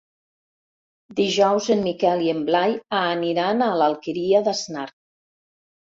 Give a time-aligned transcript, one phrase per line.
[1.19, 4.87] Dijous en Miquel i en Blai aniran a l'Alqueria d'Asnar.